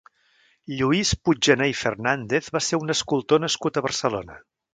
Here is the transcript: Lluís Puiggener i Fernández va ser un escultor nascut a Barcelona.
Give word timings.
Lluís 0.77 1.11
Puiggener 1.27 1.67
i 1.73 1.75
Fernández 1.81 2.49
va 2.57 2.63
ser 2.69 2.81
un 2.87 2.95
escultor 2.95 3.45
nascut 3.45 3.79
a 3.83 3.87
Barcelona. 3.91 4.41